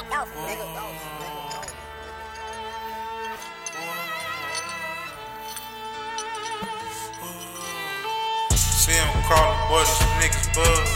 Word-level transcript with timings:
See 0.00 0.08
him 8.96 9.12
crawling, 9.28 9.60
boy, 9.68 9.84
niggas 10.16 10.48
bug. 10.56 10.88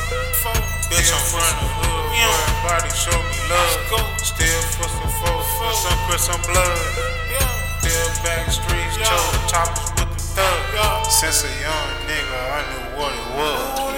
Bitch, 0.88 1.12
I'm 1.12 1.20
from 1.28 1.52
the 1.52 1.68
hood, 1.68 2.16
everybody 2.16 2.88
show 2.96 3.12
me 3.12 3.36
love. 3.52 3.76
Still 4.24 4.62
for 4.72 4.88
some 4.88 5.12
folks, 5.20 5.52
for 5.60 5.72
some 5.84 6.00
for 6.08 6.16
some 6.16 6.40
blood. 6.48 6.80
Still 7.84 8.08
back 8.24 8.48
streets, 8.50 8.96
chose 8.96 9.36
toppers 9.52 9.92
with 10.00 10.08
the 10.16 10.22
thug. 10.32 11.04
Since 11.04 11.44
a 11.44 11.52
young 11.60 12.08
nigga, 12.08 12.40
I 12.56 12.60
knew 12.72 12.96
what 12.96 13.12
it 13.12 13.28
was. 13.36 13.93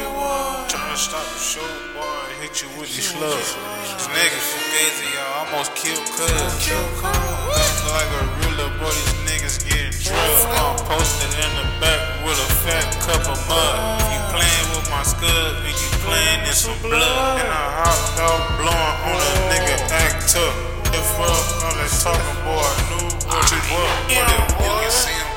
Tryna 0.97 1.13
stop 1.13 1.29
the 1.29 1.37
show, 1.37 1.69
boy, 1.93 2.41
hit 2.41 2.57
you 2.65 2.69
with 2.81 2.89
these 2.89 3.13
slugs. 3.13 3.53
These 3.53 4.09
niggas 4.17 4.49
fugazi, 4.49 5.05
y'all 5.13 5.45
almost 5.45 5.77
killed 5.77 6.09
cuz. 6.17 6.33
Looking 6.33 7.93
like 7.93 8.11
a 8.17 8.25
real 8.41 8.57
little 8.57 8.73
boy, 8.81 8.97
these 8.97 9.13
niggas 9.29 9.61
getting 9.69 9.93
drugged. 9.93 10.57
I'm 10.57 10.73
posted 10.89 11.37
in 11.37 11.53
the 11.53 11.69
back 11.85 12.01
with 12.25 12.41
a 12.41 12.49
fat 12.65 12.89
cup 13.05 13.29
of 13.29 13.37
mud. 13.45 13.77
You 14.09 14.21
playing 14.33 14.69
with 14.73 14.89
my 14.89 15.05
scud, 15.05 15.69
and 15.69 15.77
you 15.77 15.91
playing 16.01 16.49
in 16.49 16.57
some 16.57 16.81
blood. 16.81 17.45
And 17.45 17.53
I 17.53 17.67
hopped 17.77 18.17
out 18.17 18.57
blowing 18.57 18.97
on 19.05 19.21
a 19.21 19.33
nigga 19.53 19.77
act 20.01 20.33
tough. 20.33 20.57
If 20.97 21.13
up, 21.21 21.29
all 21.61 21.77
that 21.77 21.93
talking, 21.93 22.41
boy, 22.41 22.57
I 22.57 22.81
knew 22.89 23.05
what 23.29 23.45
it 23.53 23.65
was. 23.69 23.85
What 23.85 24.33
it 24.33 24.33
You 24.33 24.45
was. 24.49 24.56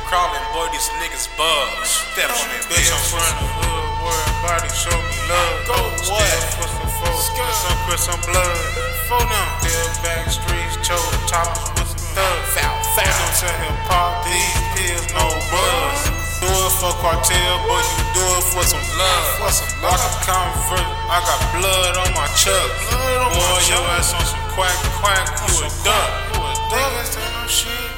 Crawling, 0.10 0.42
boy, 0.58 0.66
these 0.74 0.90
niggas 0.98 1.30
bugs. 1.38 2.02
Step 2.18 2.34
on 2.34 2.50
it, 2.58 2.66
Bitch. 2.66 2.90
I'm 2.90 2.98
from 3.14 3.22
the 3.22 3.48
hood, 3.62 3.90
where 4.02 4.18
everybody 4.26 4.70
show 4.74 4.98
me 4.98 5.16
love. 5.30 5.58
Go 5.70 5.78
what? 6.10 6.26
for 6.58 6.66
some 6.66 6.90
folks, 6.98 7.30
for 7.38 7.50
some 7.54 7.80
for 7.86 7.98
some 8.02 8.22
blood. 8.26 8.58
Phone 9.06 9.30
now. 9.30 9.62
Still 9.62 9.90
back 10.02 10.26
streets, 10.34 10.76
chose 10.82 11.14
toppers 11.30 11.70
with 11.78 11.90
some 11.94 12.18
thugs. 12.18 12.46
Foul, 12.58 12.78
foul. 12.98 13.06
Don't 13.06 13.36
tell 13.38 13.58
him 13.62 13.76
pop 13.86 14.26
these 14.26 14.58
pills, 14.74 15.06
no 15.14 15.30
buzz. 15.54 16.02
Do 16.42 16.50
it 16.50 16.74
for 16.82 16.94
cartel, 17.06 17.54
but 17.70 17.86
you 17.86 18.02
do 18.18 18.26
it 18.42 18.46
for 18.50 18.66
some 18.66 18.82
love. 18.98 19.26
For 19.46 19.52
some 19.54 19.70
I 19.86 19.94
can 19.94 20.14
convert, 20.26 20.90
I 21.06 21.18
got 21.22 21.40
blood 21.54 21.94
on 22.02 22.10
my 22.18 22.26
chuck. 22.34 22.66
Blood 22.90 23.30
on 23.30 23.30
my 23.30 23.38
Boy, 23.38 23.62
your 23.70 23.78
chuck. 23.78 23.94
ass 24.02 24.10
on 24.18 24.26
some 24.26 24.46
quack, 24.58 24.74
quack, 24.98 25.26
you 25.46 25.54
a 25.62 25.70
duck. 25.86 26.10
You 26.34 26.42
a 26.42 26.54
duck. 26.74 26.98
Niggas 26.98 27.14
ain't 27.14 27.34
no 27.38 27.44
shit, 27.46 27.89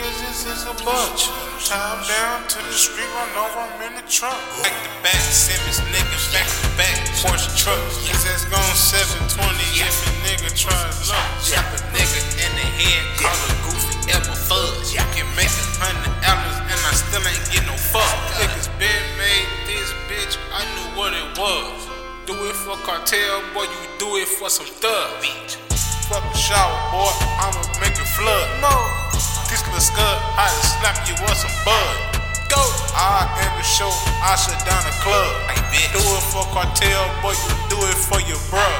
niggas, 0.00 0.20
this 0.24 0.40
is 0.48 0.64
a 0.64 0.74
bunch. 0.84 1.28
Time 1.68 2.00
down 2.08 2.48
to 2.48 2.58
the 2.64 2.72
street, 2.72 3.08
run 3.12 3.28
over, 3.36 3.60
I'm 3.60 3.80
in 3.84 3.94
the 4.00 4.06
truck. 4.08 4.40
Back 4.64 4.72
to 4.72 4.90
back, 5.04 5.20
Simmons 5.28 5.80
niggas, 5.92 6.26
back 6.32 6.48
to 6.48 6.68
back, 6.80 6.96
Porsche 7.20 7.52
trucks. 7.52 8.00
Yes, 8.08 8.24
that's 8.24 8.44
gone 8.48 8.64
720 8.74 9.60
if 9.76 9.92
a 9.92 10.10
nigga 10.24 10.50
tries 10.56 10.96
luck. 11.08 11.28
Chop 11.44 11.68
a 11.76 11.78
nigga 11.92 12.20
in 12.40 12.52
the 12.56 12.66
head, 12.80 13.04
call 13.20 13.36
a 13.36 13.52
goofy 13.68 13.96
ever 14.16 14.34
fudge. 14.34 14.96
You 14.96 15.04
can 15.12 15.28
make 15.36 15.52
a 15.52 15.66
hundred 15.78 16.16
dollars 16.24 16.58
and 16.64 16.80
I 16.80 16.92
still 16.96 17.24
ain't 17.24 17.44
get 17.52 17.64
no 17.68 17.76
fuck. 17.92 18.16
Niggas 18.40 18.72
been 18.80 19.04
made 19.20 19.48
this 19.68 19.92
bitch, 20.08 20.40
I 20.50 20.64
knew 20.74 20.88
what 20.96 21.12
it 21.12 21.28
was. 21.36 21.76
Do 22.24 22.34
it 22.48 22.56
for 22.56 22.76
cartel, 22.88 23.44
boy, 23.52 23.68
you 23.68 23.84
do 23.98 24.16
it 24.16 24.28
for 24.28 24.48
some 24.48 24.66
thug. 24.66 25.20
Bitch. 25.20 25.60
Fuck 26.10 26.24
a 26.26 26.36
shower, 26.36 26.74
boy, 26.90 27.06
I'ma 27.38 27.62
make 27.78 27.94
it 27.94 28.10
flood. 28.18 28.48
Slap 30.90 31.08
you 31.08 31.14
with 31.22 31.38
some 31.38 31.54
bud. 31.64 32.18
Go! 32.50 32.62
I 32.94 33.30
end 33.46 33.54
the 33.54 33.62
show, 33.62 33.90
I 34.22 34.34
shut 34.34 34.58
down 34.66 34.82
the 34.82 34.94
club. 35.06 35.30
Hey, 35.46 35.62
bitch. 35.70 35.94
Do 35.94 36.02
it 36.02 36.24
for 36.34 36.42
cartel, 36.50 37.06
boy, 37.22 37.34
you 37.34 37.52
do 37.70 37.78
it 37.86 37.94
for 37.94 38.18
your 38.26 38.40
bruh. 38.50 38.78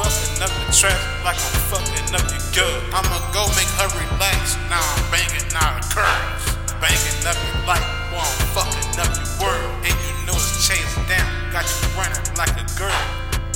Fucking 0.00 0.40
up 0.40 0.48
the 0.48 0.72
trap 0.72 0.96
like 1.20 1.36
I'm 1.36 1.60
fucking 1.68 2.08
up 2.16 2.24
your 2.32 2.44
girl. 2.56 2.78
I'ma 2.96 3.20
go 3.36 3.44
make 3.52 3.68
her 3.76 3.88
relax. 3.92 4.56
Now 4.72 4.80
I'm 4.80 5.04
banging 5.12 5.52
out 5.52 5.76
of 5.76 5.84
curves. 5.92 6.56
Banging 6.80 7.20
up 7.28 7.36
your 7.36 7.60
life, 7.68 7.84
boy, 8.08 8.24
I'm 8.24 8.48
fucking 8.56 8.96
up 8.96 9.12
your 9.12 9.30
world. 9.44 9.72
And 9.84 9.92
you 9.92 10.12
know 10.24 10.34
it's 10.34 10.64
chasing 10.64 11.04
down, 11.04 11.28
got 11.52 11.68
you 11.68 11.92
running 11.94 12.24
like 12.40 12.56
a 12.56 12.64
girl. 12.80 13.04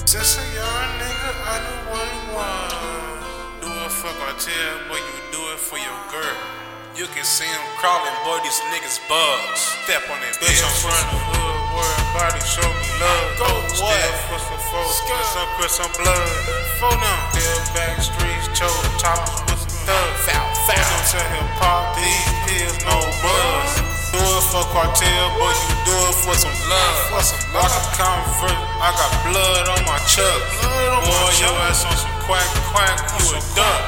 Since 0.04 0.36
a 0.38 0.44
young 0.52 0.90
nigga, 1.00 1.32
I 1.48 1.56
knew 1.64 1.80
what 1.90 2.06
it 2.06 2.24
was. 2.36 3.64
Do 3.64 3.68
it 3.72 3.90
for 3.90 4.12
cartel, 4.20 4.84
boy, 4.86 5.00
you 5.00 5.18
do 5.32 5.40
it 5.56 5.58
for 5.58 5.80
your 5.80 5.98
girl. 6.12 6.65
You 6.96 7.04
can 7.12 7.28
see 7.28 7.44
him 7.44 7.60
crawling, 7.76 8.16
boy, 8.24 8.40
these 8.40 8.56
niggas 8.72 9.04
bugs. 9.04 9.60
Step 9.84 10.08
on 10.08 10.16
it, 10.24 10.32
Bitch. 10.40 10.64
I'm 10.64 10.72
from 10.80 10.96
the 10.96 11.20
hood, 11.28 11.60
where 11.76 11.92
everybody 11.92 12.40
show 12.40 12.64
me 12.64 12.88
love. 12.96 13.28
Go 13.36 13.48
Still 13.68 13.84
what? 13.84 14.16
for 14.32 14.40
some 14.40 14.62
folks, 14.72 14.96
Skirt. 15.04 15.12
for 15.12 15.28
some, 15.28 15.50
for 15.60 15.68
some 15.68 15.92
blood. 16.00 16.32
Phone 16.80 16.96
now. 16.96 17.36
Still 17.36 17.60
back 17.76 18.00
streets, 18.00 18.48
chose 18.56 18.72
toppers 18.96 19.44
with 19.44 19.60
some 19.60 19.76
thugs. 19.84 20.24
Foul, 20.24 20.48
foul. 20.64 20.88
Don't 20.88 21.04
tell 21.12 21.28
him 21.36 21.46
pop 21.60 21.84
these 22.00 22.28
pills, 22.48 22.80
no 22.88 22.96
buzz. 23.20 23.70
Do 24.16 24.24
it 24.24 24.44
for 24.48 24.64
cartel, 24.72 25.24
boy, 25.36 25.52
you 25.52 25.76
do 25.84 25.96
it 26.00 26.16
for 26.24 26.32
some 26.32 26.56
love. 26.72 26.96
For 27.12 27.20
some 27.28 27.44
I 27.60 27.68
can 27.68 27.84
convert, 27.92 28.56
I 28.80 28.88
got 28.96 29.12
blood 29.28 29.64
on 29.68 29.84
my 29.84 30.00
chuck. 30.08 30.40
Blood 30.64 30.96
on 30.96 31.04
my 31.04 31.12
boy, 31.12 31.44
your 31.44 31.52
ass 31.68 31.84
on 31.84 31.92
some 31.92 32.16
quack, 32.24 32.48
quack, 32.72 32.96
you 33.20 33.36
a 33.36 33.40
duck. 33.52 33.85